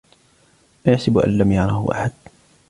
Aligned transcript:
أيحسب 0.87 1.17
أن 1.17 1.37
لم 1.37 1.51
يره 1.51 1.91
أحد 1.91 2.11